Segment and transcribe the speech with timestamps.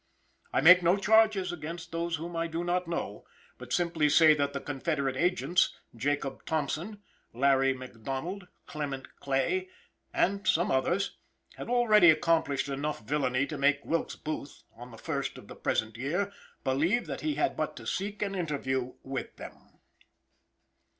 [0.51, 3.27] I make no charges against those whom I do not know,
[3.59, 7.03] but simply say that the confederate agents, Jacob Tompson,
[7.35, 9.69] Larry McDonald, Clement Clay,
[10.11, 11.17] and some others,
[11.55, 15.95] had already accomplished enough villainy to make Wilkes Booth, on the first of the present
[15.97, 16.31] year,
[16.63, 19.77] believe that he had but to seek an interview with them.